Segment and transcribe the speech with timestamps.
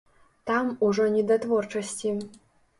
[0.49, 2.17] Там ужо не да творчасці.